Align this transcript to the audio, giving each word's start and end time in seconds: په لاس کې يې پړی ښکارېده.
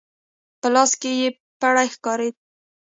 په 0.59 0.67
لاس 0.73 0.91
کې 1.01 1.11
يې 1.19 1.27
پړی 1.59 1.87
ښکارېده. 1.93 2.39